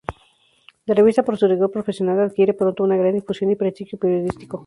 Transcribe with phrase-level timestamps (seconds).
[0.87, 4.59] La revista, por su rigor profesional, adquiere pronto una gran difusión y prestigio periodístico.